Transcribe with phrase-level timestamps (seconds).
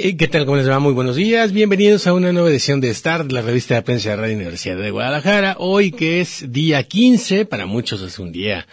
[0.00, 0.46] ¿Qué tal?
[0.46, 0.78] ¿Cómo les va?
[0.78, 1.52] Muy buenos días.
[1.52, 4.92] Bienvenidos a una nueva edición de Start, la revista de prensa de Radio Universidad de
[4.92, 5.56] Guadalajara.
[5.58, 8.68] Hoy que es día 15, para muchos es un día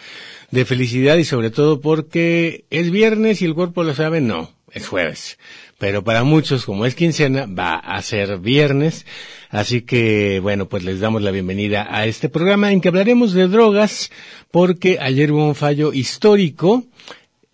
[0.52, 4.86] de felicidad y sobre todo porque es viernes y el cuerpo lo sabe, no, es
[4.86, 5.36] jueves.
[5.78, 9.04] Pero para muchos, como es quincena, va a ser viernes.
[9.50, 13.48] Así que, bueno, pues les damos la bienvenida a este programa en que hablaremos de
[13.48, 14.12] drogas
[14.52, 16.84] porque ayer hubo un fallo histórico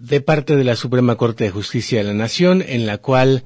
[0.02, 3.44] de parte de la Suprema Corte de Justicia de la Nación, en la cual,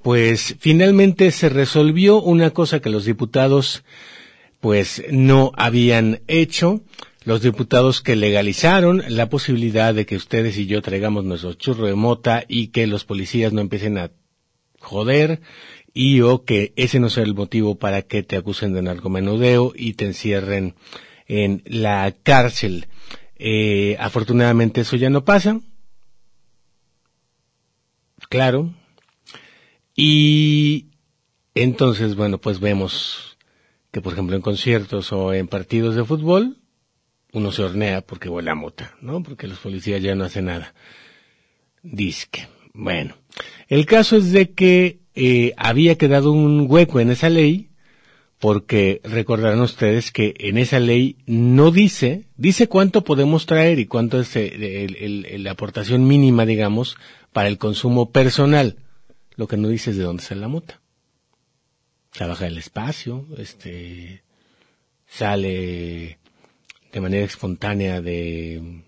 [0.00, 3.84] pues, finalmente se resolvió una cosa que los diputados,
[4.58, 6.80] pues, no habían hecho.
[7.24, 11.94] Los diputados que legalizaron la posibilidad de que ustedes y yo traigamos nuestro churro de
[11.94, 14.10] mota y que los policías no empiecen a
[14.80, 15.42] joder
[15.92, 19.92] y o que ese no sea el motivo para que te acusen de narcomenudeo y
[19.92, 20.74] te encierren
[21.26, 22.86] en la cárcel.
[23.38, 25.60] Eh, afortunadamente eso ya no pasa
[28.28, 28.72] claro.
[29.94, 30.86] Y
[31.54, 33.36] entonces, bueno, pues vemos
[33.90, 36.58] que, por ejemplo, en conciertos o en partidos de fútbol,
[37.32, 39.22] uno se hornea porque huele a mota, ¿no?
[39.22, 40.74] Porque los policías ya no hacen nada.
[41.82, 42.48] Disque.
[42.72, 43.16] Bueno,
[43.68, 47.70] el caso es de que eh, había quedado un hueco en esa ley,
[48.38, 54.20] porque recordarán ustedes que en esa ley no dice, dice cuánto podemos traer y cuánto
[54.20, 56.96] es la aportación mínima, digamos,
[57.32, 58.76] para el consumo personal.
[59.36, 60.80] Lo que no dice es de dónde sale la mota.
[62.10, 64.22] Trabaja el espacio, este,
[65.06, 66.18] sale
[66.92, 68.82] de manera espontánea de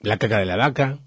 [0.00, 0.98] la caca de la vaca,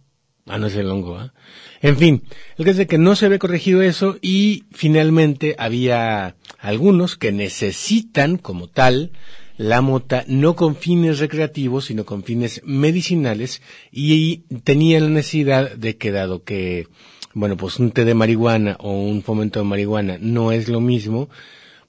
[0.46, 1.34] ah, no es el hongo, ¿ah?
[1.82, 2.24] En fin,
[2.58, 8.38] el que es que no se había corregido eso y finalmente había algunos que necesitan
[8.38, 9.12] como tal
[9.58, 15.98] la mota no con fines recreativos, sino con fines medicinales y tenía la necesidad de
[15.98, 16.88] que dado que,
[17.34, 21.30] bueno, pues un té de marihuana o un fomento de marihuana no es lo mismo,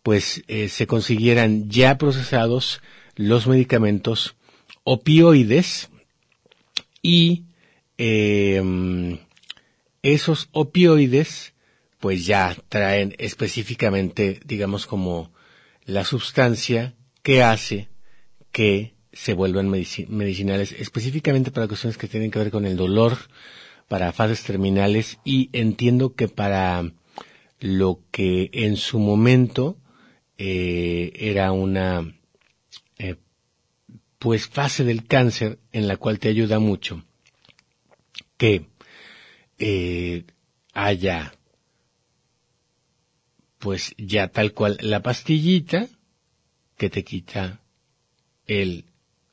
[0.03, 2.83] pues eh, se consiguieran ya procesados
[3.17, 4.37] los medicamentos
[4.83, 5.89] opioides
[7.01, 7.45] y
[7.97, 9.19] eh,
[10.03, 11.55] esos opioides
[12.01, 15.33] pues ya traen específicamente, digamos, como
[15.87, 17.89] la sustancia que hace
[18.53, 23.17] que se vuelvan medicinales, específicamente para cuestiones que tienen que ver con el dolor,
[23.89, 26.93] para fases terminales y entiendo que para
[27.61, 29.79] lo que en su momento
[30.37, 32.15] eh, era una
[32.99, 33.17] eh,
[34.19, 37.05] pues fase del cáncer en la cual te ayuda mucho
[38.37, 38.67] que
[39.59, 40.25] eh,
[40.75, 41.35] haya
[43.59, 45.89] pues ya tal cual la pastillita
[46.77, 47.61] que te quita
[48.47, 48.85] el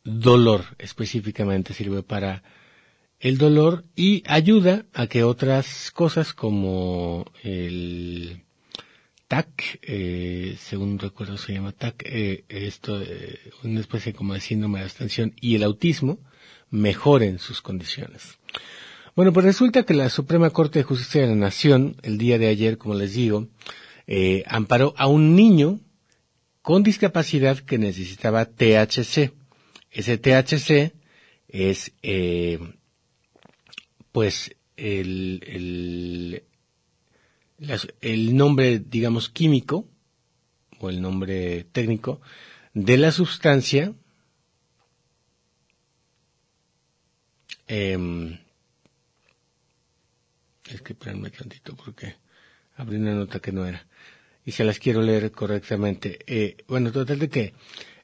[0.04, 2.44] dolor, específicamente sirve para
[3.20, 8.42] el dolor y ayuda a que otras cosas como el
[9.28, 14.80] TAC, eh, según recuerdo se llama TAC, eh, esto, eh, una especie como de síndrome
[14.80, 16.20] de abstención y el autismo
[16.70, 18.40] mejoren sus condiciones.
[19.16, 22.48] Bueno, pues resulta que la Suprema Corte de Justicia de la Nación, el día de
[22.48, 23.48] ayer, como les digo,
[24.48, 25.80] amparó a un niño
[26.62, 29.34] con discapacidad que necesitaba THC.
[29.90, 30.94] Ese THC
[31.48, 32.60] es, eh,
[34.12, 36.44] pues, el, el,
[38.02, 39.88] el nombre, digamos, químico,
[40.80, 42.22] o el nombre técnico,
[42.74, 43.94] de la sustancia
[47.68, 48.40] eh,
[50.66, 52.16] es que espérenme tantito porque
[52.76, 53.86] abrí una nota que no era
[54.46, 56.20] y se las quiero leer correctamente.
[56.28, 57.54] Eh, bueno, total de que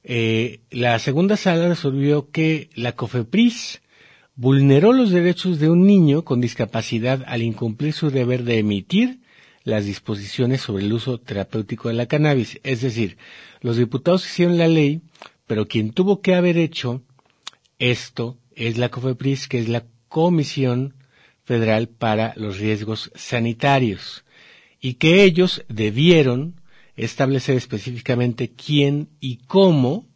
[0.04, 3.82] eh, la segunda sala resolvió que la COFEPRIS
[4.36, 9.20] vulneró los derechos de un niño con discapacidad al incumplir su deber de emitir
[9.64, 12.60] las disposiciones sobre el uso terapéutico de la cannabis.
[12.64, 13.18] Es decir,
[13.62, 15.02] los diputados hicieron la ley,
[15.46, 17.02] pero quien tuvo que haber hecho
[17.80, 20.94] esto es la COFEPRIS, que es la Comisión
[21.44, 24.24] Federal para los Riesgos Sanitarios
[24.88, 26.62] y que ellos debieron
[26.96, 30.08] establecer específicamente quién y cómo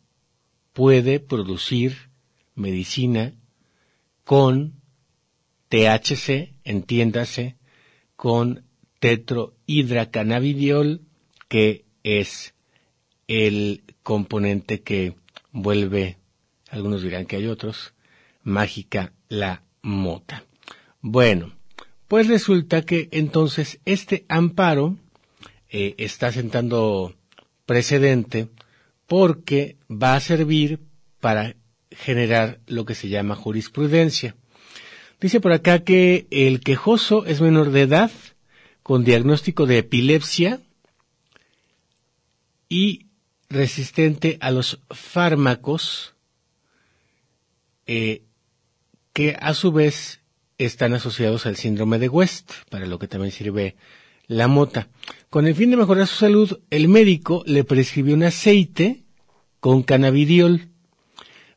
[0.72, 2.10] puede producir
[2.56, 3.34] medicina
[4.24, 4.82] con
[5.68, 7.58] THC, entiéndase,
[8.16, 8.64] con
[9.02, 11.02] tetrohidracannabidiol,
[11.50, 12.54] que es
[13.28, 15.16] el componente que
[15.52, 16.18] vuelve,
[16.70, 17.94] algunos dirán que hay otros,
[18.42, 20.46] mágica la mota.
[21.02, 21.52] Bueno,
[22.12, 24.98] pues resulta que entonces este amparo
[25.70, 27.16] eh, está sentando
[27.66, 28.50] precedente
[29.08, 30.82] porque va a servir
[31.22, 31.56] para
[31.90, 34.36] generar lo que se llama jurisprudencia.
[35.22, 38.12] Dice por acá que el quejoso es menor de edad
[38.84, 40.60] con diagnóstico de epilepsia
[42.68, 43.06] y
[43.48, 46.14] resistente a los fármacos
[47.88, 48.24] eh,
[49.14, 50.21] que a su vez
[50.66, 53.76] están asociados al síndrome de West, para lo que también sirve
[54.28, 54.88] la mota.
[55.30, 59.04] Con el fin de mejorar su salud, el médico le prescribió un aceite
[59.60, 60.70] con cannabidiol.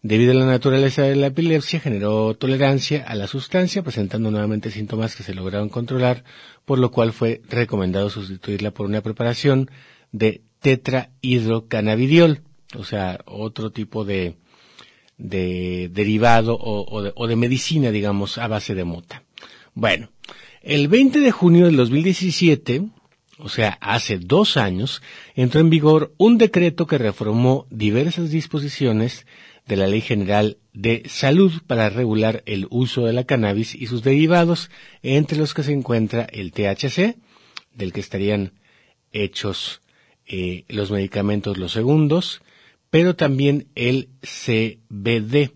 [0.03, 5.17] Debido a la naturaleza de la epilepsia, generó tolerancia a la sustancia, presentando nuevamente síntomas
[5.17, 6.25] que se lograron controlar,
[6.65, 9.71] por lo cual fue recomendado sustituirla por una preparación
[10.13, 12.43] de tetrahidrocannabidiol,
[12.77, 14.37] o sea, otro tipo de,
[15.19, 19.23] de derivado o, de, o de medicina, digamos, a base de mota.
[19.75, 20.11] Bueno,
[20.63, 22.83] el 20 de junio del 2017,
[23.39, 25.03] o sea, hace dos años,
[25.35, 29.27] entró en vigor un decreto que reformó diversas disposiciones
[29.67, 34.03] de la Ley General de Salud para regular el uso de la cannabis y sus
[34.03, 34.71] derivados,
[35.03, 37.17] entre los que se encuentra el THC,
[37.75, 38.53] del que estarían
[39.13, 39.81] hechos
[40.27, 42.43] eh, los medicamentos los segundos,
[42.95, 45.51] pero también el CBD.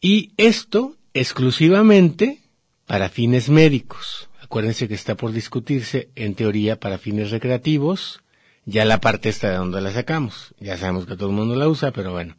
[0.00, 2.38] Y esto exclusivamente
[2.86, 4.28] para fines médicos.
[4.40, 8.22] Acuérdense que está por discutirse en teoría para fines recreativos.
[8.66, 10.54] Ya la parte está de donde la sacamos.
[10.60, 12.36] Ya sabemos que todo el mundo la usa, pero bueno.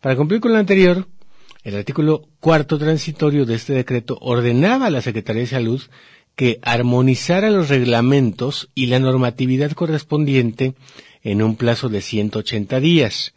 [0.00, 1.06] Para cumplir con lo anterior,
[1.64, 5.82] el artículo cuarto transitorio de este decreto ordenaba a la Secretaría de Salud
[6.34, 10.76] que armonizara los reglamentos y la normatividad correspondiente
[11.22, 13.34] en un plazo de 180 días.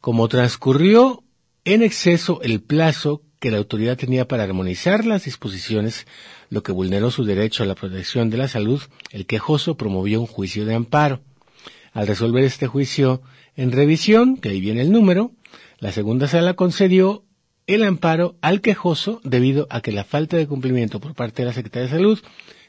[0.00, 1.22] Como transcurrió
[1.64, 6.06] en exceso el plazo que la autoridad tenía para armonizar las disposiciones,
[6.48, 10.26] lo que vulneró su derecho a la protección de la salud, el quejoso promovió un
[10.26, 11.20] juicio de amparo.
[11.92, 13.22] Al resolver este juicio
[13.56, 15.32] en revisión, que ahí viene el número,
[15.78, 17.24] la segunda sala concedió
[17.66, 21.52] el amparo al quejoso debido a que la falta de cumplimiento por parte de la
[21.52, 22.20] Secretaría de Salud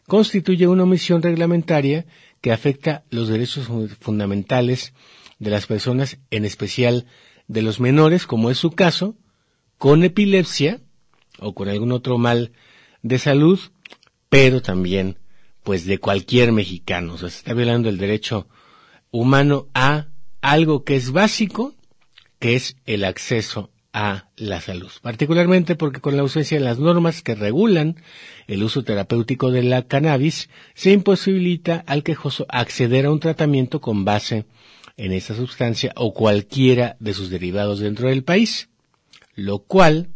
[0.08, 2.06] constituye una omisión reglamentaria
[2.42, 3.70] que afecta los derechos
[4.00, 4.94] fundamentales
[5.38, 7.06] de las personas, en especial
[7.48, 9.16] de los menores, como es su caso,
[9.78, 10.82] con epilepsia
[11.40, 12.54] o con algún otro mal
[13.04, 13.60] de salud,
[14.30, 15.20] pero también,
[15.64, 17.14] pues, de cualquier mexicano.
[17.14, 18.48] O sea, se está violando el derecho
[19.12, 20.08] humano a
[20.42, 21.76] algo que es básico,
[22.40, 27.24] que es el acceso a la salud, particularmente porque con la ausencia de las normas
[27.24, 27.96] que regulan
[28.46, 34.06] el uso terapéutico de la cannabis, se imposibilita al quejoso acceder a un tratamiento con
[34.06, 34.46] base
[34.98, 38.70] en esa sustancia o cualquiera de sus derivados dentro del país,
[39.34, 40.10] lo cual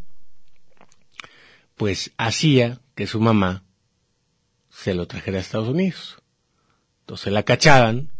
[1.75, 3.63] pues hacía que su mamá
[4.69, 6.19] se lo trajera a Estados Unidos.
[6.99, 8.11] Entonces la cachaban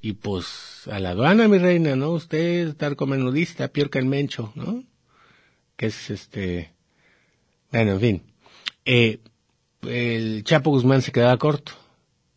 [0.00, 2.10] y pues a la aduana, mi reina, ¿no?
[2.10, 4.84] Usted es narcomenudista, peor que el mencho, ¿no?
[5.76, 6.72] Que es este...
[7.70, 8.22] Bueno, en fin.
[8.84, 9.18] Eh,
[9.82, 11.72] el Chapo Guzmán se quedaba corto.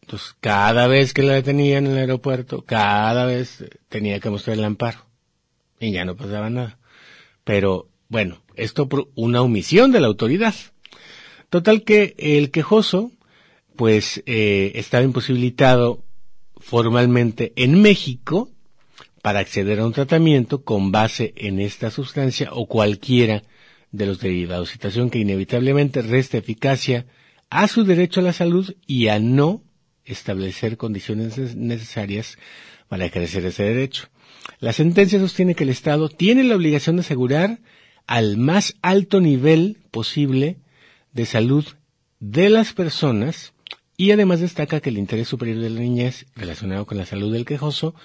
[0.01, 4.63] Entonces, cada vez que la detenían en el aeropuerto, cada vez tenía que mostrar el
[4.63, 5.05] amparo.
[5.79, 6.79] Y ya no pasaba nada.
[7.43, 10.55] Pero, bueno, esto por una omisión de la autoridad.
[11.49, 13.11] Total que el quejoso,
[13.75, 16.03] pues, eh, estaba imposibilitado
[16.59, 18.49] formalmente en México
[19.21, 23.43] para acceder a un tratamiento con base en esta sustancia o cualquiera
[23.91, 27.05] de los derivados, situación que inevitablemente resta eficacia
[27.49, 29.63] a su derecho a la salud y a no
[30.05, 32.37] establecer condiciones necesarias
[32.87, 34.09] para ejercer ese derecho.
[34.59, 37.59] La sentencia sostiene que el Estado tiene la obligación de asegurar
[38.07, 40.57] al más alto nivel posible
[41.13, 41.65] de salud
[42.19, 43.53] de las personas
[43.99, 47.43] y además destaca que el interés superior de la niñez relacionado con la salud del
[47.43, 47.95] quejoso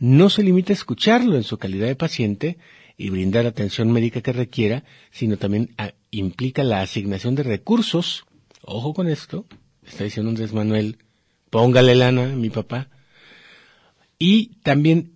[0.00, 2.58] no se limita a escucharlo en su calidad de paciente
[2.96, 4.82] y brindar atención médica que requiera,
[5.12, 5.72] sino también
[6.10, 8.24] implica la asignación de recursos,
[8.62, 9.46] ojo con esto,
[9.86, 10.98] está diciendo Andrés Manuel,
[11.50, 12.88] póngale lana, mi papá,
[14.18, 15.12] y también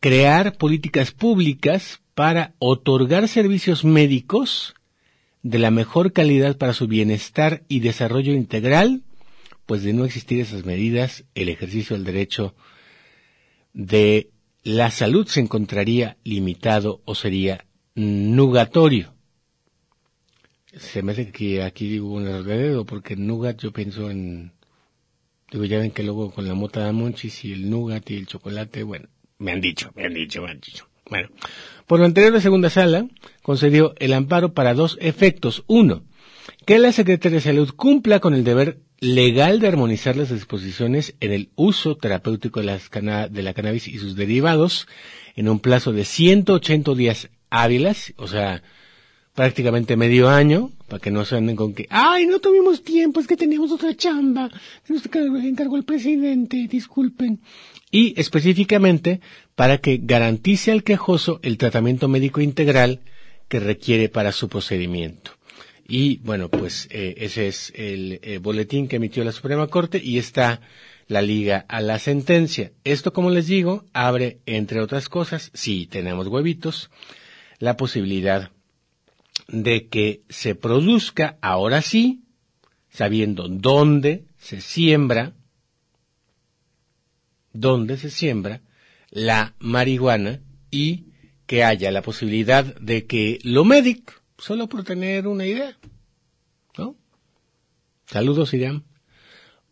[0.00, 4.74] crear políticas públicas para otorgar servicios médicos
[5.44, 9.04] de la mejor calidad para su bienestar y desarrollo integral
[9.68, 12.54] pues de no existir esas medidas, el ejercicio del derecho
[13.74, 14.30] de
[14.62, 19.12] la salud se encontraría limitado o sería nugatorio.
[20.74, 24.52] Se me hace que aquí digo un error de dedo, porque nugat yo pienso en,
[25.52, 28.26] digo, ya ven que luego con la mota de monchis y el nugat y el
[28.26, 30.88] chocolate, bueno, Me han dicho, me han dicho, me han dicho.
[31.10, 31.28] Bueno,
[31.86, 33.06] por lo anterior, la segunda sala
[33.42, 35.62] concedió el amparo para dos efectos.
[35.66, 36.04] Uno,
[36.64, 41.32] que la Secretaría de Salud cumpla con el deber legal de armonizar las disposiciones en
[41.32, 44.88] el uso terapéutico de, las de la cannabis y sus derivados
[45.36, 48.62] en un plazo de 180 días hábiles, o sea,
[49.34, 53.28] prácticamente medio año, para que no se anden con que, ay, no tuvimos tiempo, es
[53.28, 54.50] que teníamos otra chamba,
[54.84, 57.40] que nos encargó el presidente, disculpen.
[57.90, 59.20] Y específicamente
[59.54, 63.00] para que garantice al quejoso el tratamiento médico integral
[63.48, 65.37] que requiere para su procedimiento.
[65.90, 70.18] Y bueno, pues eh, ese es el eh, boletín que emitió la Suprema Corte y
[70.18, 70.60] está
[71.06, 72.72] la liga a la sentencia.
[72.84, 76.90] Esto, como les digo, abre, entre otras cosas, si tenemos huevitos,
[77.58, 78.52] la posibilidad
[79.48, 82.22] de que se produzca ahora sí,
[82.90, 85.32] sabiendo dónde se siembra,
[87.54, 88.60] dónde se siembra
[89.10, 91.06] la marihuana y
[91.46, 95.76] que haya la posibilidad de que lo médico, solo por tener una idea,
[96.76, 96.96] ¿no?
[98.06, 98.84] Saludos, Irán.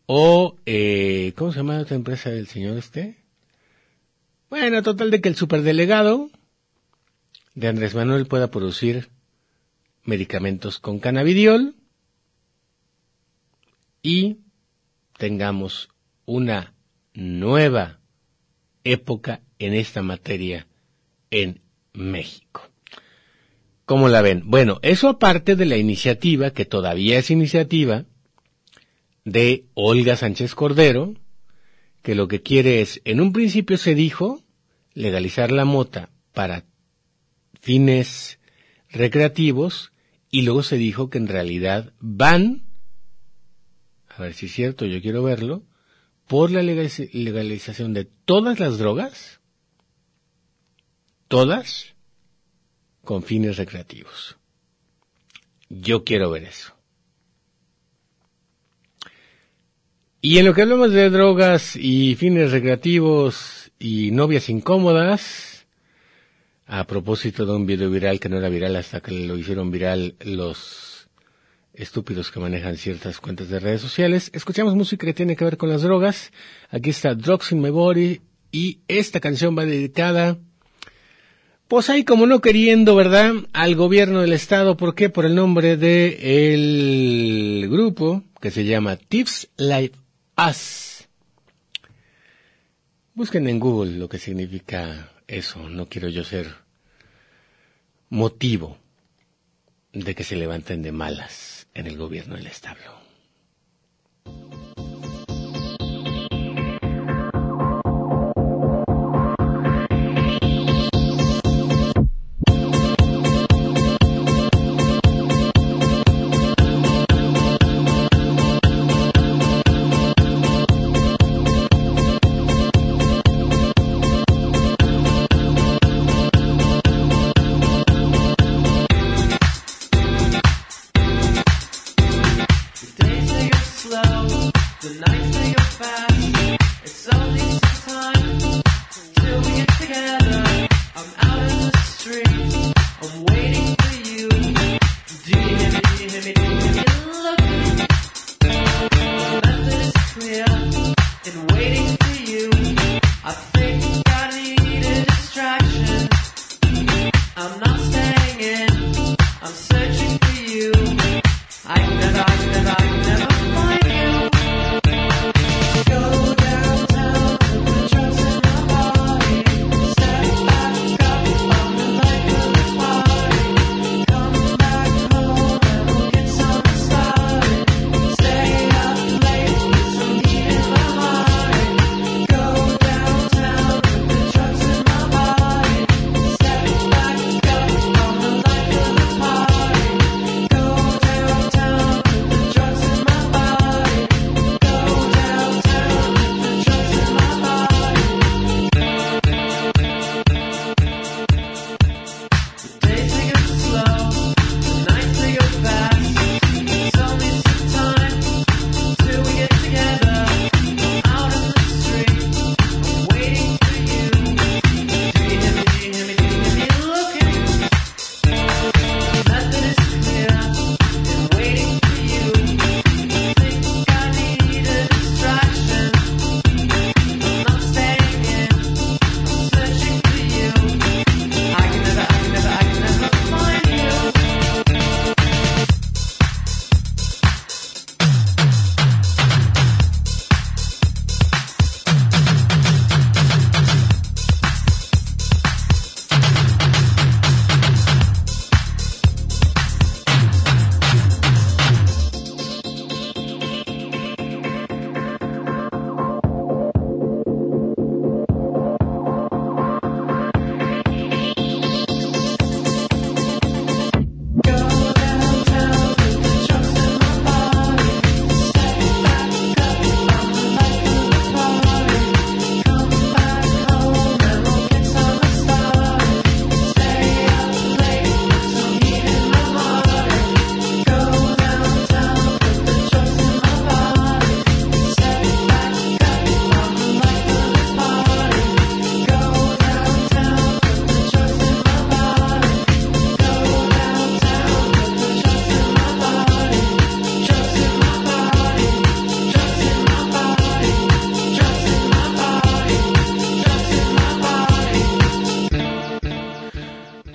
[0.05, 3.17] O, eh, ¿cómo se llama esta empresa del señor este?
[4.49, 6.29] Bueno, total de que el superdelegado
[7.55, 9.09] de Andrés Manuel pueda producir
[10.03, 11.75] medicamentos con cannabidiol
[14.01, 14.37] y
[15.17, 15.89] tengamos
[16.25, 16.73] una
[17.13, 17.99] nueva
[18.83, 20.67] época en esta materia
[21.31, 21.61] en
[21.93, 22.61] México.
[23.87, 24.43] ¿Cómo la ven?
[24.43, 28.03] Bueno, eso aparte de la iniciativa, que todavía es iniciativa,
[29.23, 31.13] de Olga Sánchez Cordero,
[32.01, 34.43] que lo que quiere es, en un principio se dijo,
[34.93, 36.65] legalizar la mota para
[37.61, 38.39] fines
[38.89, 39.93] recreativos
[40.29, 42.63] y luego se dijo que en realidad van,
[44.09, 45.63] a ver si es cierto, yo quiero verlo,
[46.27, 49.39] por la legalización de todas las drogas,
[51.29, 51.95] todas
[53.07, 54.37] con fines recreativos.
[55.69, 56.73] Yo quiero ver eso.
[60.19, 65.65] Y en lo que hablamos de drogas y fines recreativos y novias incómodas,
[66.65, 70.17] a propósito de un video viral que no era viral hasta que lo hicieron viral
[70.19, 71.07] los
[71.73, 74.31] estúpidos que manejan ciertas cuentas de redes sociales.
[74.33, 76.33] Escuchamos música que tiene que ver con las drogas.
[76.69, 78.19] Aquí está Drugs in My Body
[78.51, 80.39] y esta canción va dedicada,
[81.67, 83.33] pues ahí como no queriendo, ¿verdad?
[83.53, 84.77] Al gobierno del estado.
[84.77, 85.09] ¿Por qué?
[85.09, 89.97] Por el nombre de el grupo que se llama Tips Like
[90.37, 91.07] Us.
[93.13, 96.53] Busquen en Google lo que significa eso, no quiero yo ser
[98.09, 98.77] motivo
[99.91, 102.97] de que se levanten de malas en el gobierno del establo.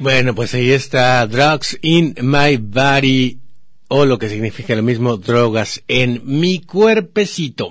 [0.02, 3.38] Bueno, pues ahí está Drugs in My Body,
[3.87, 7.68] o lo que significa lo mismo, drogas en mi cuerpecito.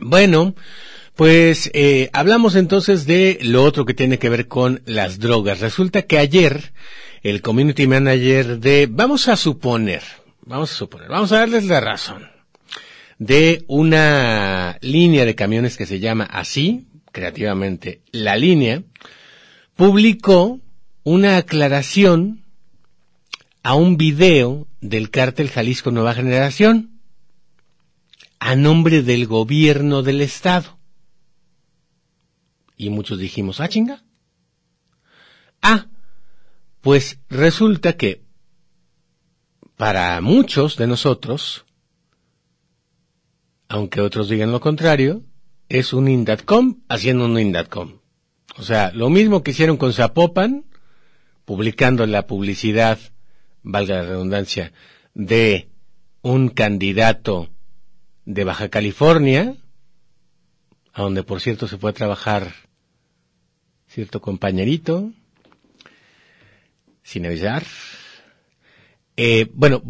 [0.00, 0.56] Bueno,
[1.14, 5.60] pues eh, hablamos entonces de lo otro que tiene que ver con las drogas.
[5.60, 6.72] Resulta que ayer
[7.22, 10.02] el community manager de, vamos a suponer,
[10.40, 12.28] vamos a suponer, vamos a darles la razón,
[13.20, 18.82] de una línea de camiones que se llama así, creativamente, la línea,
[19.76, 20.60] publicó
[21.06, 22.42] una aclaración
[23.62, 26.98] a un video del cártel Jalisco Nueva Generación
[28.40, 30.80] a nombre del gobierno del estado.
[32.76, 34.02] Y muchos dijimos, ah, chinga.
[35.62, 35.86] Ah,
[36.80, 38.24] pues resulta que
[39.76, 41.66] para muchos de nosotros,
[43.68, 45.22] aunque otros digan lo contrario,
[45.68, 48.00] es un Indatcom haciendo un Indatcom.
[48.56, 50.64] O sea, lo mismo que hicieron con Zapopan,
[51.46, 52.98] publicando la publicidad,
[53.62, 54.72] valga la redundancia,
[55.14, 55.70] de
[56.20, 57.48] un candidato
[58.26, 59.56] de Baja California,
[60.92, 62.52] a donde por cierto se fue a trabajar
[63.86, 65.12] cierto compañerito,
[67.02, 67.64] sin avisar.
[69.16, 69.82] Eh, bueno,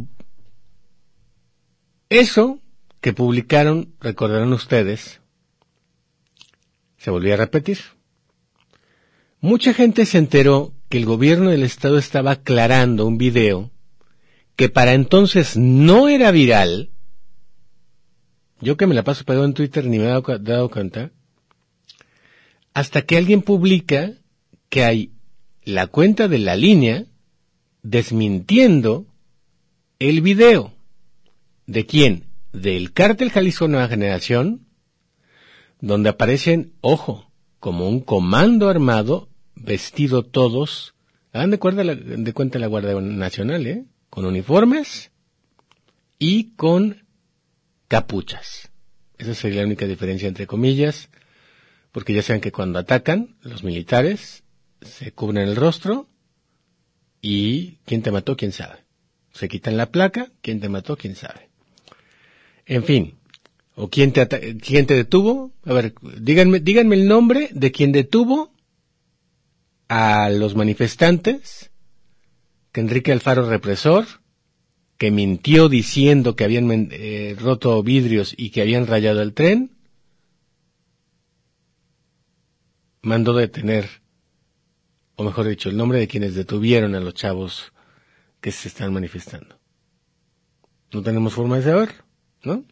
[2.10, 2.60] eso
[3.00, 5.20] que publicaron, recordarán ustedes,
[6.98, 7.78] se volvió a repetir.
[9.40, 13.70] Mucha gente se enteró que el gobierno del estado estaba aclarando un video
[14.56, 16.90] que para entonces no era viral.
[18.60, 21.10] Yo que me la paso pegado en Twitter ni me he dado, cuenta.
[22.72, 24.14] Hasta que alguien publica
[24.70, 25.12] que hay
[25.62, 27.06] la cuenta de la línea
[27.82, 29.06] desmintiendo
[29.98, 30.72] el video.
[31.66, 32.24] ¿De quién?
[32.52, 34.66] Del cártel Jalisco Nueva Generación,
[35.80, 39.28] donde aparecen, ojo, como un comando armado,
[39.66, 40.94] vestido todos,
[41.32, 43.84] hagan de, de cuenta la Guardia Nacional, ¿eh?
[44.08, 45.10] Con uniformes
[46.18, 47.04] y con
[47.88, 48.70] capuchas.
[49.18, 51.10] Esa sería la única diferencia entre comillas,
[51.92, 54.44] porque ya saben que cuando atacan, los militares
[54.80, 56.08] se cubren el rostro
[57.20, 58.84] y quién te mató, quién sabe.
[59.32, 61.50] Se quitan la placa, quién te mató, quién sabe.
[62.66, 63.14] En fin,
[63.74, 65.52] o quién te, quién te detuvo.
[65.64, 68.52] A ver, díganme, díganme el nombre de quien detuvo
[69.88, 71.70] a los manifestantes,
[72.72, 74.06] que Enrique Alfaro represor,
[74.98, 79.76] que mintió diciendo que habían eh, roto vidrios y que habían rayado el tren,
[83.02, 83.88] mandó detener,
[85.14, 87.72] o mejor dicho, el nombre de quienes detuvieron a los chavos
[88.40, 89.58] que se están manifestando.
[90.92, 92.04] No tenemos forma de saber,
[92.42, 92.64] ¿no?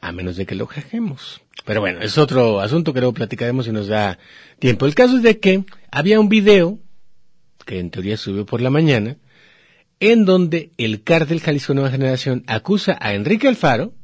[0.00, 1.40] A menos de que lo jajemos.
[1.64, 4.18] Pero bueno, es otro asunto que luego platicaremos si nos da
[4.58, 4.86] tiempo.
[4.86, 6.78] El caso es de que había un video,
[7.64, 9.16] que en teoría subió por la mañana,
[10.00, 13.94] en donde el cártel Jalisco Nueva Generación acusa a Enrique Alfaro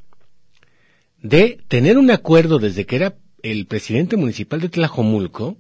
[1.21, 5.57] de tener un acuerdo desde que era el presidente municipal de Tlajomulco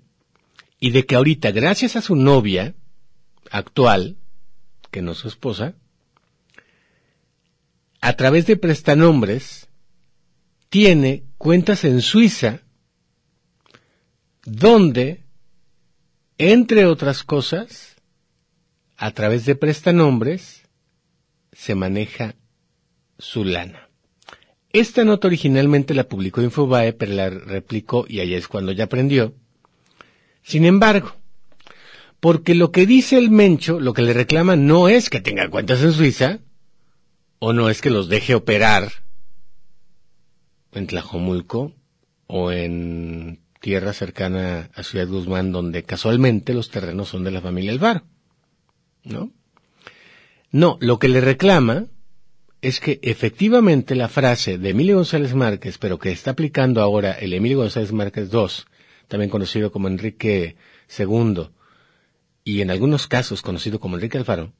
[0.78, 2.74] y de que ahorita, gracias a su novia
[3.50, 4.16] actual,
[4.92, 5.74] que no es su esposa,
[8.00, 9.68] a través de prestanombres,
[10.68, 12.62] tiene cuentas en Suiza,
[14.44, 15.24] donde,
[16.36, 17.96] entre otras cosas,
[18.96, 20.64] a través de prestanombres,
[21.52, 22.34] se maneja
[23.18, 23.88] su lana.
[24.70, 29.34] Esta nota originalmente la publicó Infobae, pero la replicó y ahí es cuando ya aprendió.
[30.42, 31.14] Sin embargo,
[32.20, 35.82] porque lo que dice el Mencho, lo que le reclama no es que tenga cuentas
[35.82, 36.40] en Suiza,
[37.38, 38.90] o no es que los deje operar
[40.72, 41.72] en Tlajomulco
[42.26, 47.72] o en tierra cercana a Ciudad Guzmán, donde casualmente los terrenos son de la familia
[47.72, 48.02] Alvaro.
[49.04, 49.32] ¿No?
[50.50, 51.86] No, lo que le reclama
[52.60, 57.32] es que efectivamente la frase de Emilio González Márquez, pero que está aplicando ahora el
[57.32, 58.46] Emilio González Márquez II,
[59.06, 60.56] también conocido como Enrique
[60.98, 61.48] II,
[62.44, 64.52] y en algunos casos conocido como Enrique Alfaro,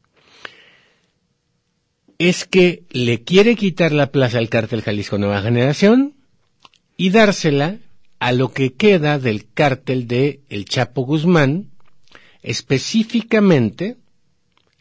[2.18, 6.16] es que le quiere quitar la plaza al cártel Jalisco Nueva Generación
[6.96, 7.78] y dársela
[8.18, 11.70] a lo que queda del cártel de El Chapo Guzmán,
[12.42, 13.96] específicamente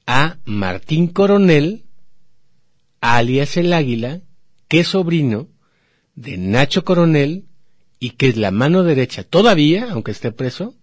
[0.07, 1.85] a Martín Coronel,
[3.01, 4.21] alias el Águila,
[4.67, 5.47] que es sobrino
[6.15, 7.45] de Nacho Coronel
[7.99, 10.73] y que es la mano derecha todavía, aunque esté preso,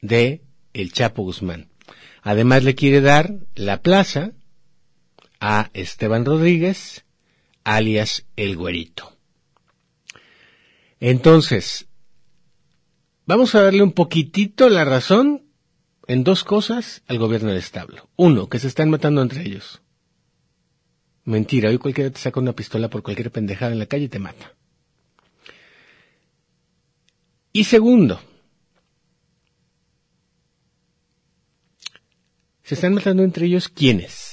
[0.00, 0.42] de
[0.72, 1.68] El Chapo Guzmán.
[2.22, 4.34] Además le quiere dar la plaza
[5.40, 7.04] a Esteban Rodríguez,
[7.64, 9.16] alias El Güerito.
[11.00, 11.86] Entonces,
[13.26, 15.44] vamos a darle un poquitito la razón
[16.06, 18.08] en dos cosas al gobierno del establo.
[18.16, 19.82] Uno, que se están matando entre ellos.
[21.24, 24.18] Mentira, hoy cualquiera te saca una pistola por cualquier pendejada en la calle y te
[24.18, 24.54] mata.
[27.52, 28.20] Y segundo,
[32.62, 34.27] se están matando entre ellos quiénes.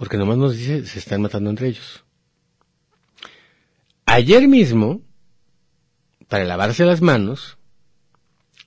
[0.00, 2.06] Porque nomás nos dice se están matando entre ellos.
[4.06, 5.02] Ayer mismo,
[6.26, 7.58] para lavarse las manos,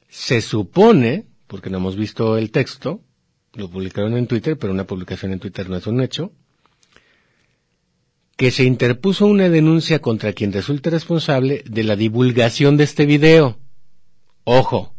[0.09, 3.01] se supone, porque no hemos visto el texto,
[3.53, 6.31] lo publicaron en Twitter, pero una publicación en Twitter no es un hecho,
[8.37, 13.57] que se interpuso una denuncia contra quien resulte responsable de la divulgación de este video.
[14.43, 14.92] Ojo.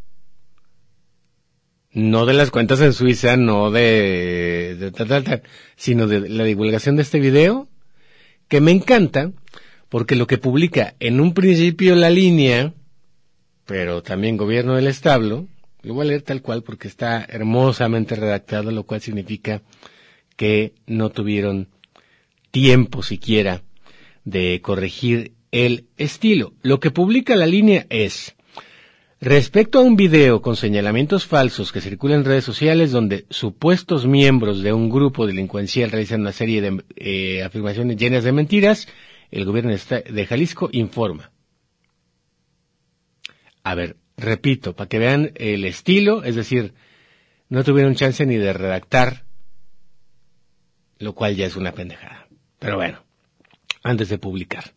[1.95, 5.43] No de las cuentas en Suiza, no de, de tal, tal, tal,
[5.77, 7.69] sino de la divulgación de este video,
[8.49, 9.33] que me encanta,
[9.89, 12.75] porque lo que publica en un principio la línea,
[13.65, 15.47] pero también gobierno del establo,
[15.83, 19.63] lo voy a leer tal cual porque está hermosamente redactado, lo cual significa
[20.37, 21.69] que no tuvieron
[22.51, 23.63] tiempo siquiera
[24.25, 26.55] de corregir el estilo.
[26.63, 28.35] Lo que publica la línea es,
[29.25, 34.61] respecto a un video con señalamientos falsos que circula en redes sociales donde supuestos miembros
[34.61, 38.87] de un grupo delincuencial realizan una serie de eh, afirmaciones llenas de mentiras,
[39.31, 41.33] el gobierno de Jalisco informa.
[43.63, 46.75] A ver, repito, para que vean el estilo, es decir,
[47.49, 49.25] no tuvieron chance ni de redactar,
[50.99, 52.29] lo cual ya es una pendejada.
[52.59, 53.03] Pero bueno,
[53.83, 54.75] antes de publicar.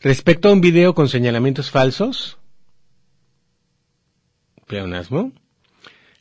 [0.00, 2.39] Respecto a un video con señalamientos falsos,
[4.70, 5.32] pleonasmo,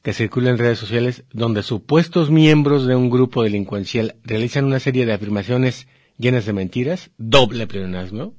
[0.02, 5.06] que circula en redes sociales donde supuestos miembros de un grupo delincuencial realizan una serie
[5.06, 8.34] de afirmaciones llenas de mentiras, doble pleonasmo,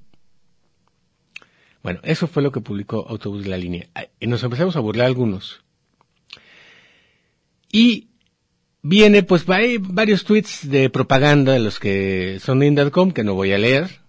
[1.82, 3.88] bueno, eso fue lo que publicó Autobús de la Línea.
[4.18, 5.62] Y nos empezamos a burlar algunos.
[7.72, 8.08] Y
[8.82, 13.34] viene, pues, hay varios tweets de propaganda de los que son de Indadcom, que no
[13.34, 14.00] voy a leer.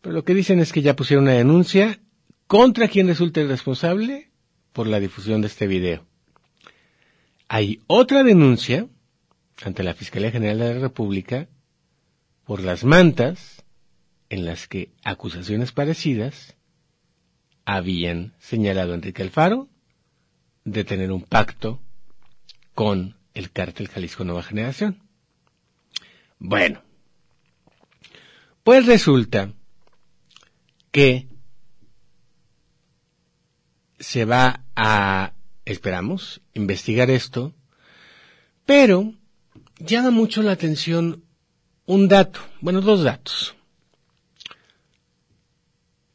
[0.00, 1.98] Pero lo que dicen es que ya pusieron una denuncia
[2.46, 4.27] contra quien resulte responsable
[4.78, 6.06] por la difusión de este video.
[7.48, 8.86] Hay otra denuncia
[9.64, 11.48] ante la Fiscalía General de la República
[12.44, 13.64] por las mantas
[14.30, 16.54] en las que acusaciones parecidas
[17.64, 19.68] habían señalado a Enrique Alfaro
[20.62, 21.80] de tener un pacto
[22.72, 25.02] con el cártel Jalisco Nueva Generación.
[26.38, 26.84] Bueno,
[28.62, 29.52] pues resulta
[30.92, 31.27] que
[33.98, 35.32] se va a,
[35.64, 37.54] esperamos, investigar esto,
[38.64, 39.14] pero
[39.78, 41.24] llama mucho la atención
[41.86, 43.54] un dato, bueno, dos datos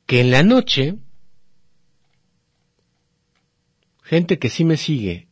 [0.06, 0.98] que en la noche,
[4.04, 5.28] gente que sí me sigue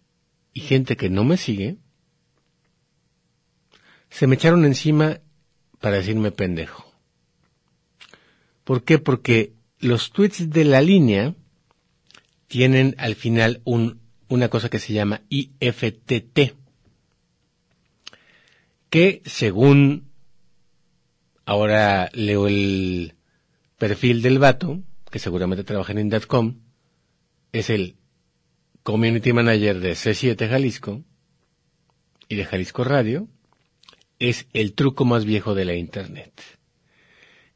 [0.54, 1.78] y gente que no me sigue,
[4.10, 5.20] se me echaron encima
[5.80, 6.92] para decirme pendejo.
[8.64, 8.98] ¿Por qué?
[9.00, 11.36] Porque los tweets de la línea
[12.52, 16.54] tienen al final un, una cosa que se llama IFTT,
[18.90, 20.12] que según
[21.46, 23.16] ahora leo el,
[23.82, 26.60] perfil del vato, que seguramente trabaja en Indadcom,
[27.54, 27.96] es el
[28.84, 31.02] Community Manager de C7 Jalisco
[32.28, 33.28] y de Jalisco Radio,
[34.20, 36.34] es el truco más viejo de la Internet.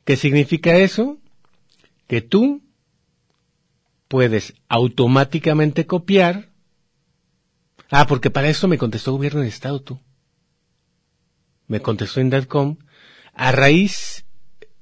[0.03, 1.19] ¿Qué significa eso?
[2.07, 2.64] Que tú
[4.07, 6.49] puedes automáticamente copiar.
[7.91, 9.99] Ah, porque para eso me contestó Gobierno de Estado tú.
[11.67, 12.77] Me contestó Indadcom
[13.33, 14.25] a raíz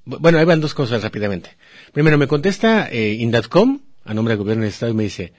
[0.06, 1.52] bueno, ahí van dos cosas rápidamente.
[1.94, 5.34] Primero, me contesta eh, Indatcom, a nombre del gobierno del Estado, y me dice,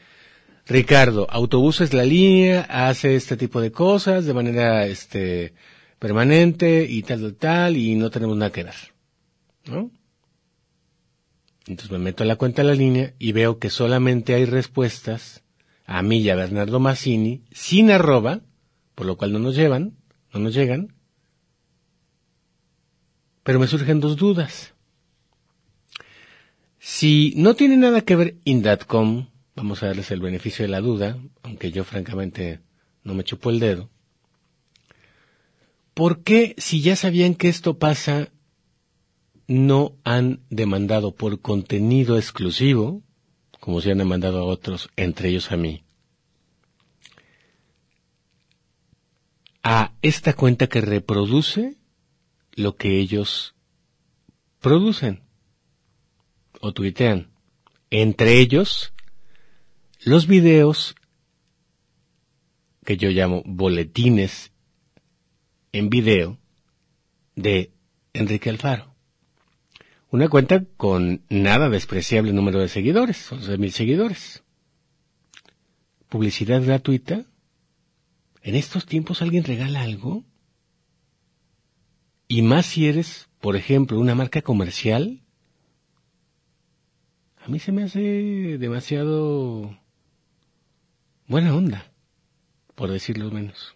[0.66, 5.52] Ricardo, autobús es la línea, hace este tipo de cosas de manera este,
[5.98, 8.74] permanente y tal, tal, tal, y no tenemos nada que dar.
[9.66, 9.90] ¿No?
[11.66, 15.44] Entonces me meto a la cuenta de la línea y veo que solamente hay respuestas
[15.86, 18.40] a mí y a Bernardo Massini sin arroba,
[18.94, 19.96] por lo cual no nos llevan,
[20.32, 20.94] no nos llegan,
[23.42, 24.74] pero me surgen dos dudas.
[26.78, 31.18] Si no tiene nada que ver Indatcom, vamos a darles el beneficio de la duda,
[31.42, 32.60] aunque yo francamente
[33.04, 33.90] no me chupo el dedo.
[35.94, 38.30] ¿Por qué, si ya sabían que esto pasa,
[39.46, 43.02] no han demandado por contenido exclusivo,
[43.60, 45.84] como se han demandado a otros, entre ellos a mí,
[49.62, 51.76] a esta cuenta que reproduce
[52.52, 53.54] lo que ellos
[54.60, 55.22] producen
[56.60, 57.30] o tuitean.
[57.90, 58.92] Entre ellos,
[60.00, 60.94] los videos
[62.84, 64.52] que yo llamo boletines
[65.72, 66.38] en video
[67.34, 67.72] de
[68.12, 68.93] Enrique Alfaro.
[70.10, 74.44] Una cuenta con nada despreciable número de seguidores, 11 mil seguidores.
[76.08, 77.24] Publicidad gratuita.
[78.42, 80.24] ¿En estos tiempos alguien regala algo?
[82.28, 85.22] Y más si eres, por ejemplo, una marca comercial.
[87.44, 89.76] A mí se me hace demasiado
[91.26, 91.92] buena onda,
[92.74, 93.74] por decirlo menos.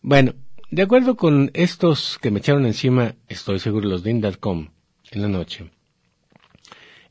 [0.00, 0.34] Bueno,
[0.70, 4.70] de acuerdo con estos que me echaron encima, estoy seguro los DIN.com
[5.10, 5.70] en la noche.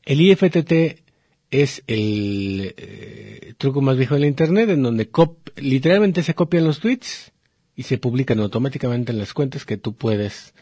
[0.04, 1.02] El IFTT
[1.50, 5.08] es el eh, truco más viejo del Internet, en donde
[5.56, 7.32] literalmente se copian los tweets
[7.74, 10.54] y se publican automáticamente en las cuentas que tú puedes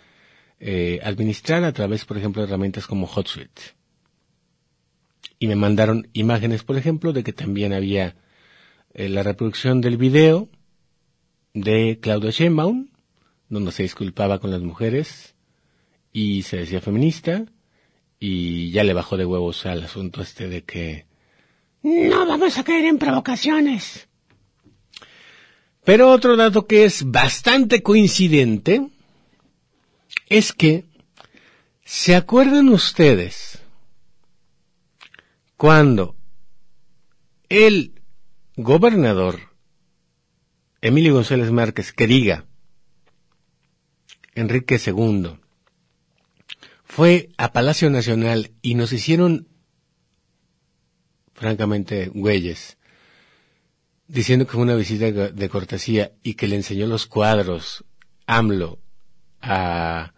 [0.60, 3.62] eh, administrar a través, por ejemplo, de herramientas como HotSuite.
[5.38, 8.16] Y me mandaron imágenes, por ejemplo, de que también había
[8.94, 10.48] eh, la reproducción del video
[11.52, 12.88] de Claudio Sheinbaum,
[13.48, 15.33] donde se disculpaba con las mujeres
[16.14, 17.44] y se decía feminista
[18.18, 21.06] y ya le bajó de huevos al asunto este de que
[21.82, 24.08] no vamos a caer en provocaciones.
[25.84, 28.88] Pero otro dato que es bastante coincidente
[30.30, 30.84] es que,
[31.84, 33.58] ¿se acuerdan ustedes
[35.56, 36.16] cuando
[37.50, 38.00] el
[38.56, 39.40] gobernador
[40.80, 42.46] Emilio González Márquez, que diga,
[44.34, 45.38] Enrique II,
[46.94, 49.48] fue a Palacio Nacional y nos hicieron,
[51.32, 52.78] francamente, güeyes,
[54.06, 57.84] diciendo que fue una visita de cortesía y que le enseñó los cuadros
[58.26, 58.78] AMLO
[59.42, 60.14] a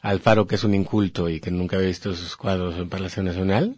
[0.00, 3.76] Alfaro, que es un inculto y que nunca había visto esos cuadros en Palacio Nacional.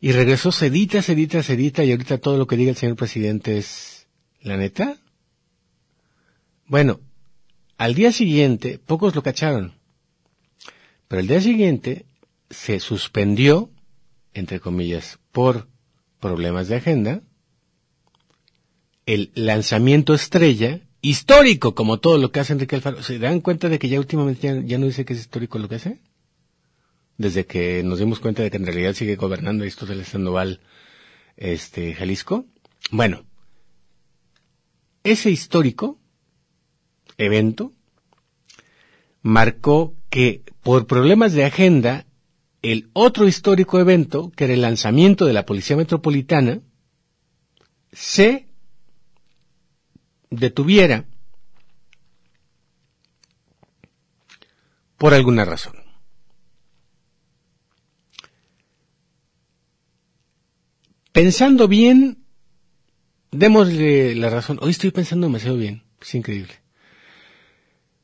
[0.00, 4.08] Y regresó sedita, sedita, sedita, y ahorita todo lo que diga el señor presidente es
[4.42, 4.96] la neta.
[6.66, 6.98] Bueno,
[7.80, 9.72] al día siguiente, pocos lo cacharon,
[11.08, 12.04] pero el día siguiente
[12.50, 13.70] se suspendió,
[14.34, 15.66] entre comillas, por
[16.20, 17.22] problemas de agenda,
[19.06, 23.02] el lanzamiento estrella, histórico como todo lo que hace Enrique Alfaro.
[23.02, 25.76] ¿Se dan cuenta de que ya últimamente ya, no dice que es histórico lo que
[25.76, 26.00] hace?
[27.16, 30.60] Desde que nos dimos cuenta de que en realidad sigue gobernando esto del Sandoval,
[31.38, 32.44] este, Jalisco.
[32.90, 33.24] Bueno,
[35.02, 35.99] ese histórico
[37.20, 37.72] evento
[39.22, 42.06] marcó que por problemas de agenda
[42.62, 46.60] el otro histórico evento, que era el lanzamiento de la Policía Metropolitana,
[47.92, 48.48] se
[50.30, 51.06] detuviera
[54.98, 55.74] por alguna razón.
[61.12, 62.24] Pensando bien,
[63.32, 64.58] démosle la razón.
[64.60, 65.82] Hoy estoy pensando demasiado bien.
[66.00, 66.59] Es increíble.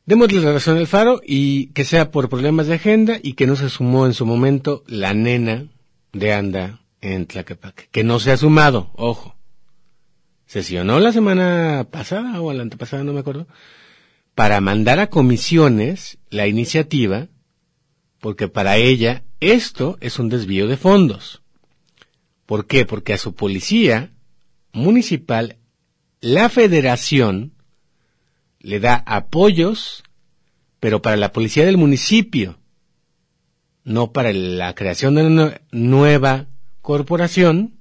[0.06, 3.56] Démosle la razón al Faro y que sea por problemas de agenda y que no
[3.56, 5.66] se sumó en su momento la nena
[6.12, 7.88] de Anda en Tlaquepaque.
[7.90, 9.34] Que no se ha sumado, ojo.
[10.46, 13.48] Sesionó la semana pasada o la antepasada, no me acuerdo,
[14.36, 17.26] para mandar a comisiones la iniciativa,
[18.20, 21.42] porque para ella esto es un desvío de fondos.
[22.46, 22.86] ¿Por qué?
[22.86, 24.12] Porque a su policía
[24.72, 25.56] municipal,
[26.20, 27.55] la federación
[28.66, 30.02] le da apoyos,
[30.80, 32.58] pero para la policía del municipio,
[33.84, 36.48] no para la creación de una nueva
[36.82, 37.78] corporación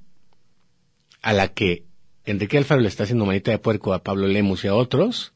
[1.23, 1.87] a la que
[2.23, 5.33] Enrique Alfaro le está haciendo manita de puerco a Pablo Lemus y a otros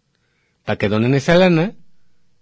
[0.66, 1.74] para que donen esa lana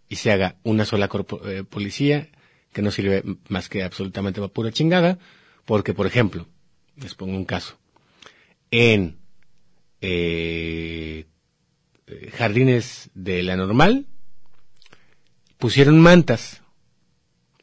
[0.10, 1.10] y se haga una sola
[1.46, 2.28] eh, policía
[2.74, 5.18] que no sirve más que absolutamente para pura chingada,
[5.64, 6.46] porque por ejemplo,
[6.98, 7.78] les pongo un caso,
[8.70, 9.18] en
[10.02, 11.26] eh,
[12.32, 14.08] jardines de la normal,
[15.58, 16.62] pusieron mantas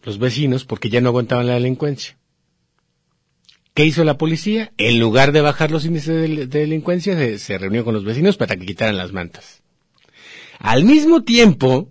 [0.02, 2.16] los vecinos porque ya no aguantaban la delincuencia.
[3.72, 4.72] ¿Qué hizo la policía?
[4.76, 8.56] En lugar de bajar los índices de, delincuencia, se, se, reunió con los vecinos para
[8.56, 9.62] que quitaran las mantas.
[10.60, 11.90] Al mismo tiempo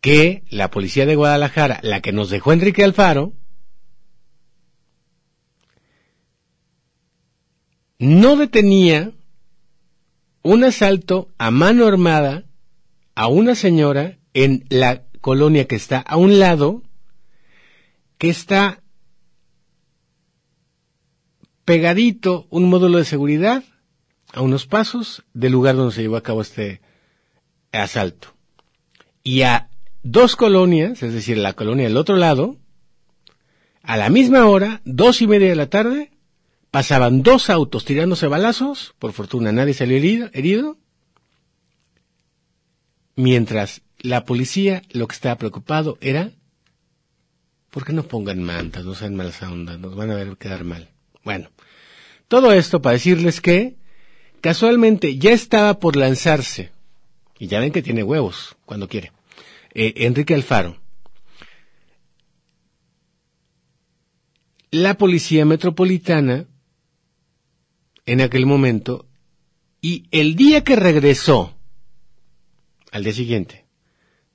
[0.00, 3.34] que la policía de Guadalajara, la que nos dejó Enrique Alfaro,
[7.98, 9.12] no detenía
[10.42, 12.44] un asalto a mano armada
[13.14, 16.82] a una señora en la colonia que está a un lado,
[18.18, 18.82] que está
[21.64, 23.62] pegadito un módulo de seguridad
[24.32, 26.80] a unos pasos del lugar donde se llevó a cabo este
[27.72, 28.34] asalto.
[29.22, 29.68] Y a
[30.02, 32.56] dos colonias, es decir, la colonia del otro lado,
[33.82, 36.10] a la misma hora, dos y media de la tarde,
[36.70, 40.78] pasaban dos autos tirándose balazos, por fortuna nadie salió herido, herido
[43.16, 46.32] mientras la policía lo que estaba preocupado era
[47.70, 48.84] ¿por qué no pongan mantas?
[48.84, 50.88] No sean malas ondas, nos van a ver quedar mal.
[51.24, 51.50] Bueno,
[52.28, 53.76] todo esto para decirles que
[54.40, 56.70] casualmente ya estaba por lanzarse,
[57.38, 59.12] y ya ven que tiene huevos cuando quiere,
[59.74, 60.76] eh, Enrique Alfaro.
[64.72, 66.46] La policía metropolitana
[68.06, 69.06] en aquel momento
[69.80, 71.56] y el día que regresó,
[72.92, 73.66] al día siguiente,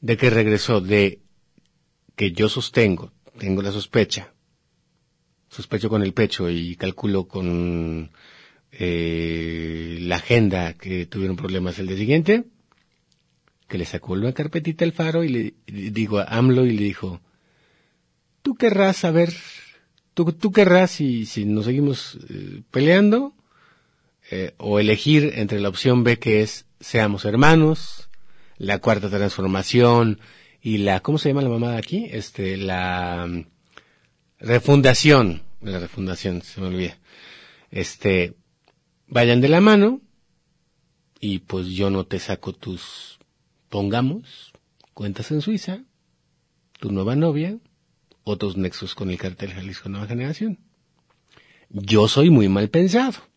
[0.02, 1.22] de que regresó de
[2.16, 4.34] que yo sostengo, tengo la sospecha,
[5.50, 8.12] sospecho con el pecho y calculo con
[8.72, 12.46] eh, la agenda que tuvieron problemas el día siguiente,
[13.68, 17.22] que le sacó una carpetita al faro y le digo a AMLO y le dijo,
[18.42, 19.34] tú querrás saber,
[20.14, 23.34] tú, tú querrás si, si nos seguimos eh, peleando,
[24.32, 28.10] eh, o elegir entre la opción B que es seamos hermanos,
[28.58, 30.20] la cuarta transformación
[30.62, 32.08] y la, ¿cómo se llama la mamada aquí?
[32.12, 33.46] Este, la mm,
[34.40, 36.98] refundación, la refundación, se me olvida.
[37.70, 38.34] Este,
[39.08, 40.02] vayan de la mano
[41.20, 43.20] y pues yo no te saco tus,
[43.70, 44.54] pongamos,
[44.96, 45.84] cuentas en Suiza,
[46.80, 47.58] tu nueva novia,
[48.24, 50.60] otros nexos con el cartel Jalisco Nueva Generación.
[51.70, 53.35] Yo soy muy mal pensado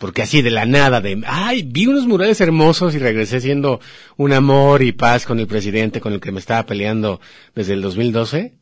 [0.00, 3.80] porque así de la nada, de, ay, vi unos murales hermosos y regresé siendo
[4.16, 7.20] un amor y paz con el presidente con el que me estaba peleando
[7.54, 8.54] desde el 2012,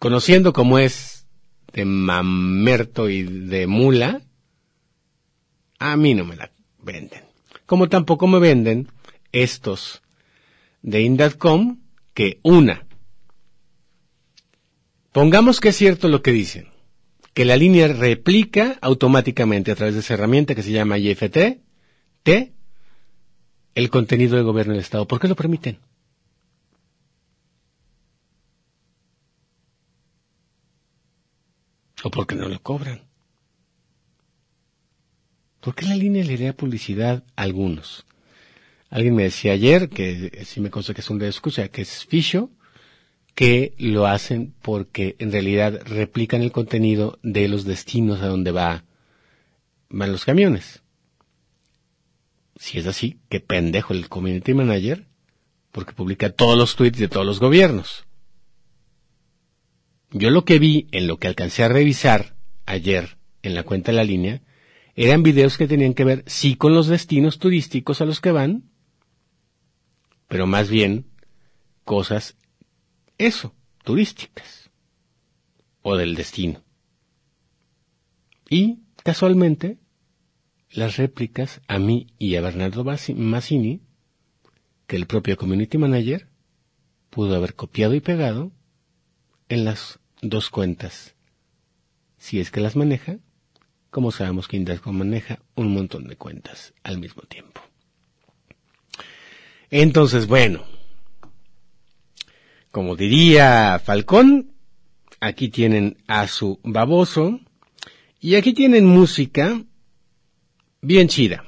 [0.00, 1.28] conociendo cómo es
[1.72, 4.22] de mamerto y de mula,
[5.78, 6.50] a mí no me la
[6.82, 7.22] venden.
[7.64, 8.88] Como tampoco me venden
[9.30, 10.02] estos
[10.82, 11.78] de Indatcom,
[12.12, 12.86] que una,
[15.12, 16.73] pongamos que es cierto lo que dicen,
[17.34, 21.60] que la línea replica automáticamente a través de esa herramienta que se llama IFT,
[22.22, 22.54] T,
[23.74, 25.06] el contenido del gobierno del Estado.
[25.08, 25.78] ¿Por qué lo permiten?
[32.04, 33.02] ¿O por qué no lo cobran?
[35.60, 38.06] ¿Por qué la línea le da publicidad a algunos?
[38.90, 42.04] Alguien me decía ayer, que sí me consta que es un de escucha, que es
[42.04, 42.50] Fisho,
[43.34, 48.84] que lo hacen porque en realidad replican el contenido de los destinos a donde va,
[49.88, 50.82] van los camiones.
[52.56, 55.06] Si es así, qué pendejo el community manager,
[55.72, 58.04] porque publica todos los tweets de todos los gobiernos.
[60.12, 63.96] Yo lo que vi en lo que alcancé a revisar ayer en la cuenta de
[63.96, 64.42] la línea,
[64.94, 68.70] eran videos que tenían que ver sí con los destinos turísticos a los que van,
[70.28, 71.06] pero más bien
[71.84, 72.36] cosas
[73.18, 74.70] eso, turísticas
[75.82, 76.62] o del destino.
[78.48, 79.78] Y, casualmente,
[80.70, 83.80] las réplicas a mí y a Bernardo Massini,
[84.86, 86.28] que el propio Community Manager
[87.10, 88.52] pudo haber copiado y pegado
[89.48, 91.14] en las dos cuentas.
[92.18, 93.18] Si es que las maneja,
[93.90, 97.60] como sabemos que Indasco maneja un montón de cuentas al mismo tiempo.
[99.70, 100.64] Entonces, bueno,
[102.74, 104.50] como diría Falcón,
[105.20, 107.38] aquí tienen a su baboso
[108.18, 109.62] y aquí tienen música
[110.82, 111.44] bien chida.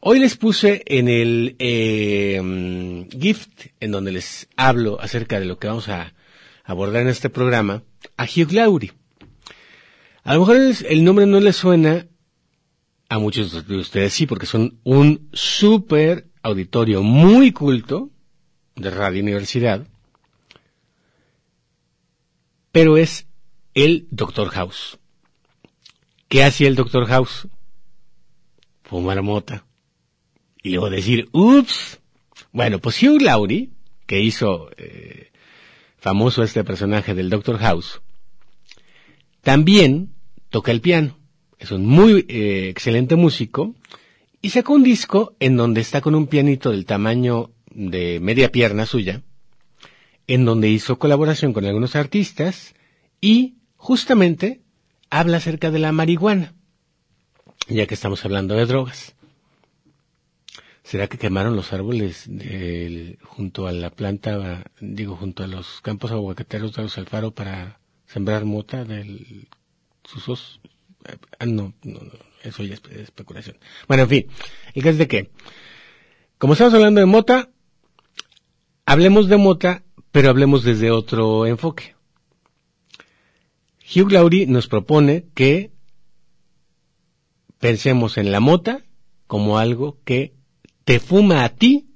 [0.00, 5.68] Hoy les puse en el eh, gift, en donde les hablo acerca de lo que
[5.68, 6.12] vamos a
[6.62, 7.82] abordar en este programa,
[8.18, 8.92] a Hugh Laurie.
[10.24, 10.58] A lo mejor
[10.90, 12.06] el nombre no les suena
[13.08, 18.10] a muchos de ustedes, sí, porque son un súper auditorio muy culto
[18.76, 19.86] de Radio Universidad
[22.72, 23.26] pero es
[23.74, 24.98] el Doctor House.
[26.28, 27.46] ¿Qué hacía el Doctor House?
[28.82, 29.66] Fumar mota.
[30.62, 32.00] Y luego decir, ups.
[32.50, 33.70] Bueno, pues Hugh Laurie,
[34.06, 35.30] que hizo eh,
[35.98, 38.00] famoso este personaje del Doctor House,
[39.42, 40.14] también
[40.48, 41.18] toca el piano.
[41.58, 43.74] Es un muy eh, excelente músico
[44.40, 48.86] y sacó un disco en donde está con un pianito del tamaño de media pierna
[48.86, 49.22] suya
[50.26, 52.74] en donde hizo colaboración con algunos artistas
[53.20, 54.62] y justamente
[55.10, 56.54] habla acerca de la marihuana,
[57.68, 59.14] ya que estamos hablando de drogas.
[60.84, 62.28] ¿Será que quemaron los árboles
[63.22, 68.44] junto a la planta, digo, junto a los campos aguacateros de los Alfaro para sembrar
[68.44, 69.48] mota del
[70.04, 70.60] susos?
[71.38, 72.12] Ah, no, no, no,
[72.42, 73.56] eso ya es especulación.
[73.86, 74.26] Bueno, en fin,
[74.74, 75.30] el caso es de que,
[76.38, 77.48] como estamos hablando de mota,
[78.84, 79.82] hablemos de mota
[80.12, 81.96] Pero hablemos desde otro enfoque.
[83.94, 85.72] Hugh Laurie nos propone que
[87.58, 88.84] pensemos en la mota
[89.26, 90.34] como algo que
[90.84, 91.88] te fuma a ti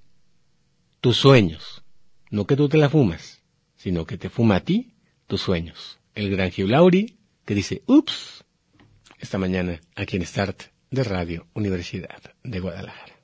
[1.01, 1.85] tus sueños.
[2.31, 3.43] No que tú te la fumas,
[3.77, 4.95] sino que te fuma a ti
[5.27, 5.99] tus sueños.
[6.14, 8.45] El gran Hugh Laurie que dice, ups,
[9.19, 13.16] esta mañana aquí en Start de Radio Universidad de Guadalajara.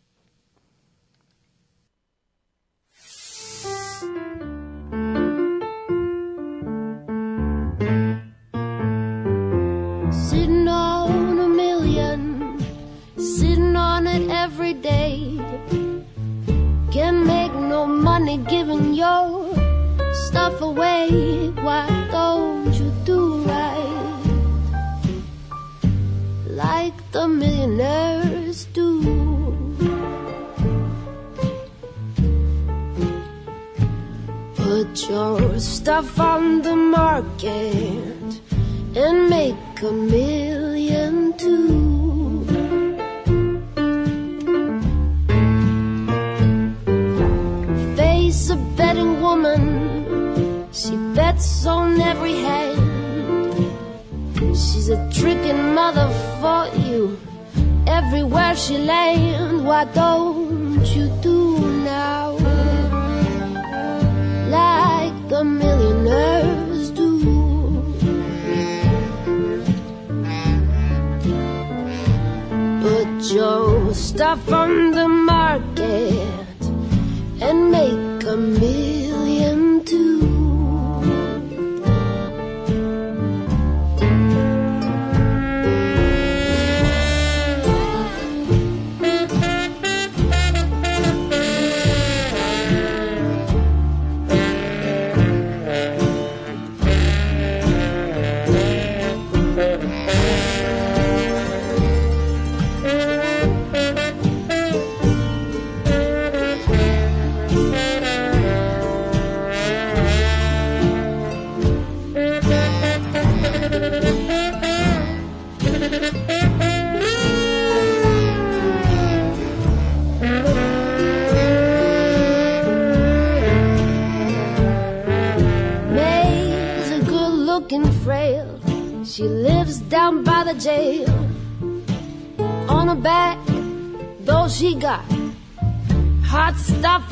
[14.74, 15.38] Day.
[16.92, 19.54] Can't make no money giving your
[20.26, 21.50] stuff away.
[21.62, 24.22] Why don't you do right
[26.46, 28.88] like the millionaires do?
[34.54, 38.40] Put your stuff on the market
[38.94, 40.61] and make a million
[54.82, 56.08] She's a tricking mother
[56.40, 57.16] for you
[57.86, 59.64] everywhere she land.
[59.64, 62.32] Why don't you do now
[64.50, 67.12] like the millionaires do?
[72.82, 76.60] Put your stuff on the market
[77.40, 78.81] and make a million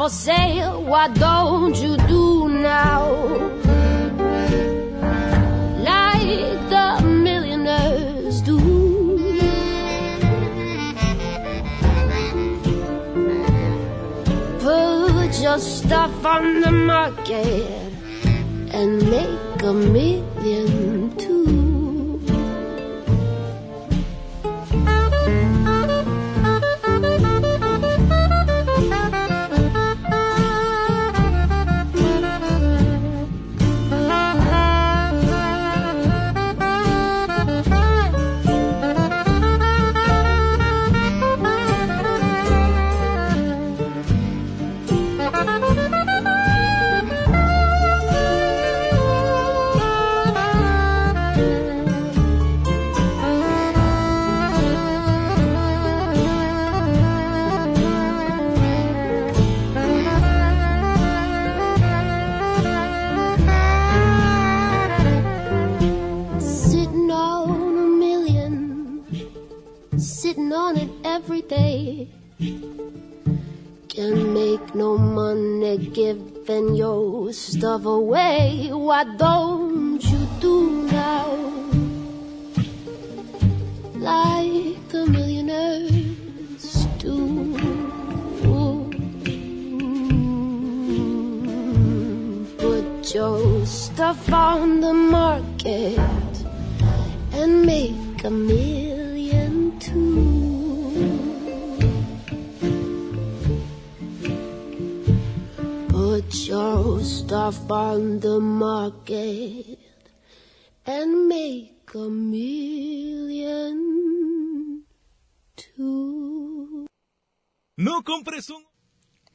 [0.00, 0.82] for sale.
[0.82, 3.02] Why don't you do now?
[5.88, 8.58] Like the millionaires do.
[14.60, 17.92] Put your stuff on the market
[18.72, 20.29] and make a million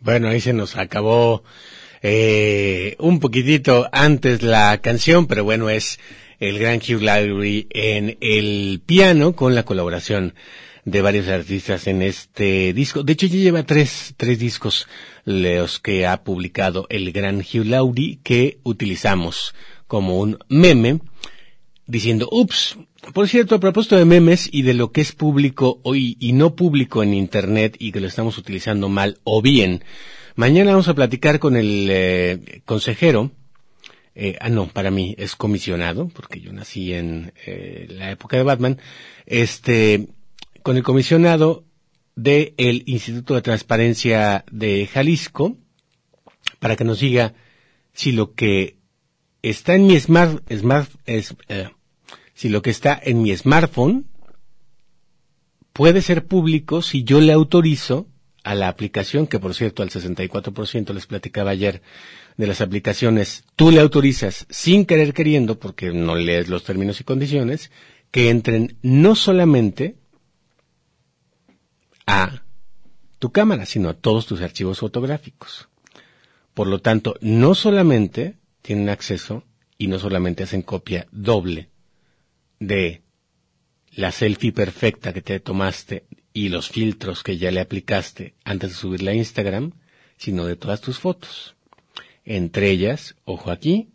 [0.05, 1.43] Bueno, ahí se nos acabó
[2.03, 5.99] eh, un poquitito antes la canción, pero bueno, es
[6.39, 10.35] el gran Hugh Laurie en el piano con la colaboración
[10.83, 13.01] de varios artistas en este disco.
[13.01, 14.87] De hecho, ya lleva tres, tres discos
[15.23, 19.55] los que ha publicado el gran Hugh Laurie que utilizamos
[19.87, 20.99] como un meme
[21.87, 22.77] diciendo, ups,
[23.13, 26.55] por cierto, a propósito de memes y de lo que es público hoy y no
[26.55, 29.83] público en Internet y que lo estamos utilizando mal o bien,
[30.35, 33.31] mañana vamos a platicar con el eh, consejero,
[34.15, 38.43] eh, ah no, para mí es comisionado, porque yo nací en eh, la época de
[38.43, 38.79] Batman,
[39.25, 40.07] este,
[40.63, 41.65] con el comisionado
[42.15, 45.57] del Instituto de Transparencia de Jalisco,
[46.59, 47.33] para que nos diga
[47.93, 48.77] si lo que
[49.41, 51.69] está en mi smart, smart es, eh,
[52.35, 54.05] si lo que está en mi smartphone
[55.73, 58.07] puede ser público si yo le autorizo
[58.43, 61.81] a la aplicación, que por cierto al 64% les platicaba ayer
[62.37, 67.05] de las aplicaciones, tú le autorizas sin querer queriendo, porque no lees los términos y
[67.05, 67.71] condiciones,
[68.11, 69.95] que entren no solamente
[72.05, 72.43] a
[73.17, 75.69] tu cámara, sino a todos tus archivos fotográficos.
[76.53, 79.43] Por lo tanto, no solamente tienen acceso
[79.77, 81.69] y no solamente hacen copia doble
[82.67, 83.03] de
[83.91, 88.75] la selfie perfecta que te tomaste y los filtros que ya le aplicaste antes de
[88.75, 89.73] subirla a Instagram,
[90.17, 91.55] sino de todas tus fotos.
[92.25, 93.89] Entre ellas, ojo aquí,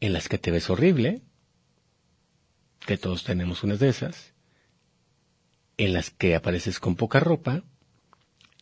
[0.00, 1.22] en las que te ves horrible,
[2.86, 4.34] que todos tenemos unas de esas,
[5.76, 7.64] en las que apareces con poca ropa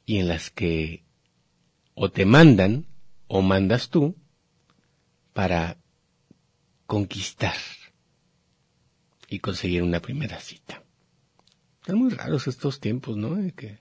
[0.07, 1.05] y en las que
[1.95, 2.87] o te mandan
[3.27, 4.17] o mandas tú
[5.35, 5.77] para
[6.87, 7.57] conquistar
[9.33, 10.83] y conseguir una primera cita.
[11.81, 13.35] Están muy raros estos tiempos, ¿no?
[13.35, 13.79] De que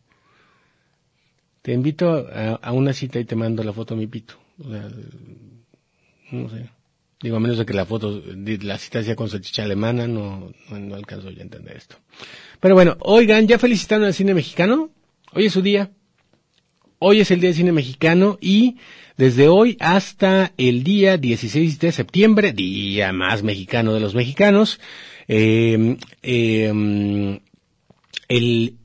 [1.62, 4.36] te invito a, una cita y te mando la foto a mi pito.
[4.60, 4.90] O sea,
[6.32, 6.70] no sé.
[7.22, 10.96] Digo, a menos de que la foto, la cita sea con salchicha alemana, no, no,
[10.96, 11.98] alcanzo ya a entender esto.
[12.60, 14.90] Pero bueno, oigan, ¿ya felicitaron al cine mexicano?
[15.34, 15.92] Hoy es su día.
[16.98, 18.78] Hoy es el día del cine mexicano y
[19.18, 24.80] desde hoy hasta el día 16 de septiembre, día más mexicano de los mexicanos,
[25.34, 27.40] eh, eh,
[28.28, 28.76] el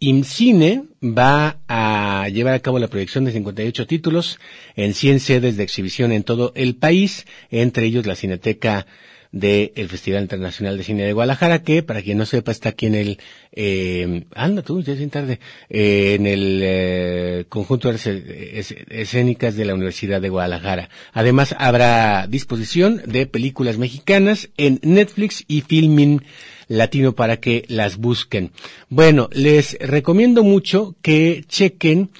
[0.00, 4.40] IMCINE va a llevar a cabo la proyección de 58 títulos
[4.74, 8.86] en 100 sedes de exhibición en todo el país, entre ellos la Cineteca
[9.32, 12.94] del Festival Internacional de Cine de Guadalajara, que para quien no sepa está aquí en
[12.94, 13.18] el,
[13.52, 19.64] eh, anda tú, ya es bien tarde, eh, en el eh, conjunto de escénicas de
[19.64, 20.90] la Universidad de Guadalajara.
[21.14, 26.22] Además habrá disposición de películas mexicanas en Netflix y Filmin
[26.68, 28.52] Latino para que las busquen.
[28.90, 32.10] Bueno, les recomiendo mucho que chequen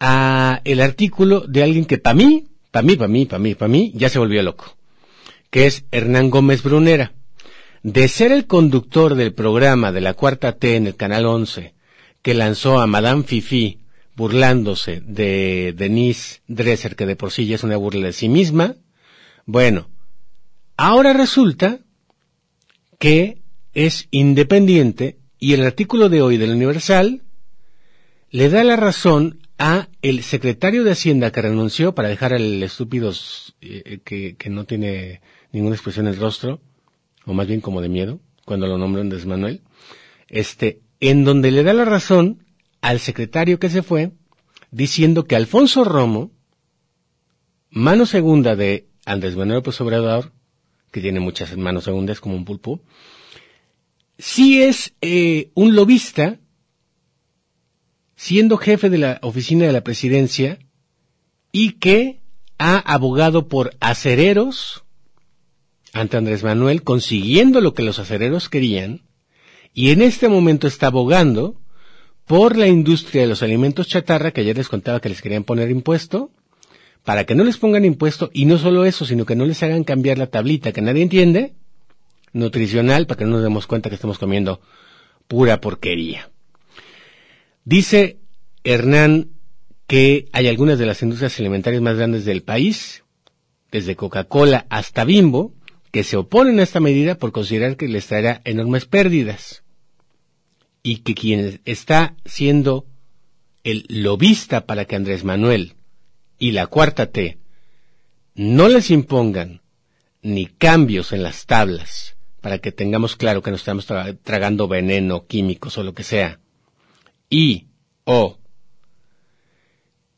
[0.00, 3.68] a el artículo de alguien que para mí, para mí, para mí, para mí, para
[3.68, 4.76] mí, ya se volvió loco
[5.52, 7.12] que es Hernán Gómez Brunera.
[7.82, 11.74] De ser el conductor del programa de la Cuarta T en el Canal 11,
[12.22, 13.80] que lanzó a Madame Fifi
[14.16, 18.76] burlándose de Denise Dresser, que de por sí ya es una burla de sí misma,
[19.44, 19.90] bueno,
[20.78, 21.80] ahora resulta
[22.98, 23.42] que
[23.74, 27.24] es independiente y el artículo de hoy del Universal
[28.30, 33.12] le da la razón a el secretario de Hacienda que renunció para dejar al estúpido
[33.60, 35.20] eh, que, que no tiene
[35.52, 36.60] ninguna expresión en el rostro,
[37.26, 39.62] o más bien como de miedo, cuando lo nombran Desmanuel,
[40.28, 42.44] este, en donde le da la razón
[42.80, 44.12] al secretario que se fue,
[44.70, 46.32] diciendo que Alfonso Romo,
[47.70, 49.78] mano segunda de Andrés Manuel López
[50.90, 52.80] que tiene muchas manos segundas como un pulpo,
[54.18, 56.38] sí es eh, un lobista,
[58.14, 60.58] siendo jefe de la oficina de la presidencia,
[61.50, 62.20] y que
[62.58, 64.81] ha abogado por acereros,
[65.92, 69.02] ante Andrés Manuel consiguiendo lo que los acereros querían
[69.74, 71.60] y en este momento está abogando
[72.26, 75.70] por la industria de los alimentos chatarra que ayer les contaba que les querían poner
[75.70, 76.30] impuesto
[77.04, 79.84] para que no les pongan impuesto y no solo eso, sino que no les hagan
[79.84, 81.54] cambiar la tablita que nadie entiende,
[82.32, 84.60] nutricional, para que no nos demos cuenta que estamos comiendo
[85.26, 86.30] pura porquería.
[87.64, 88.18] Dice
[88.64, 89.30] Hernán
[89.86, 93.02] que hay algunas de las industrias alimentarias más grandes del país,
[93.70, 95.54] desde Coca-Cola hasta Bimbo,
[95.92, 99.62] que se oponen a esta medida por considerar que les traerá enormes pérdidas
[100.82, 102.86] y que quien está siendo
[103.62, 105.74] el lobista para que Andrés Manuel
[106.38, 107.38] y la cuarta T
[108.34, 109.60] no les impongan
[110.22, 113.86] ni cambios en las tablas para que tengamos claro que nos estamos
[114.24, 116.40] tragando veneno, químicos o lo que sea,
[117.30, 117.68] y
[118.04, 118.38] o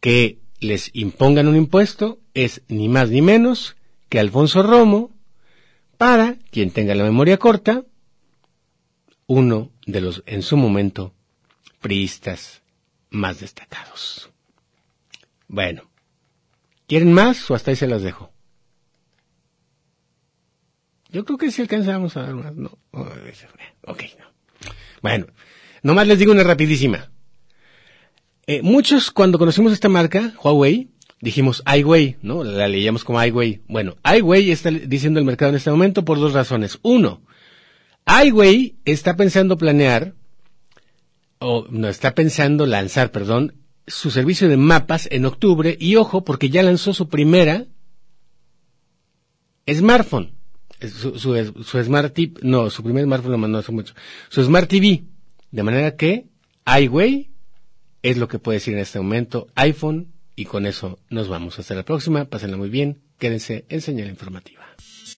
[0.00, 3.76] que les impongan un impuesto es ni más ni menos
[4.08, 5.13] que Alfonso Romo
[5.96, 7.84] para quien tenga la memoria corta,
[9.26, 11.14] uno de los en su momento
[11.80, 12.62] priistas
[13.10, 14.30] más destacados.
[15.48, 15.90] Bueno,
[16.86, 18.32] ¿quieren más o hasta ahí se las dejo?
[21.10, 22.76] Yo creo que si alcanzamos a dar más, no.
[22.90, 24.26] Ok, no.
[25.00, 25.26] Bueno,
[25.82, 27.10] nomás les digo una rapidísima.
[28.46, 30.90] Eh, muchos cuando conocimos esta marca, Huawei,
[31.20, 32.44] dijimos iWay, ¿no?
[32.44, 33.62] La leíamos como iWay.
[33.68, 36.78] Bueno, iWay está diciendo el mercado en este momento por dos razones.
[36.82, 37.22] Uno,
[38.06, 40.14] iWay está pensando planear,
[41.38, 43.54] o no, está pensando lanzar, perdón,
[43.86, 47.66] su servicio de mapas en octubre y ojo porque ya lanzó su primera
[49.70, 50.32] smartphone.
[50.80, 53.94] Su, su, Smart TV, no, su primer smartphone lo mandó hace mucho.
[54.28, 55.04] Su Smart TV.
[55.50, 56.26] De manera que
[56.66, 57.30] iWay
[58.02, 61.58] es lo que puede decir en este momento iPhone y con eso nos vamos.
[61.58, 62.24] Hasta la próxima.
[62.26, 63.02] Pásenla muy bien.
[63.18, 64.63] Quédense en señal informativa.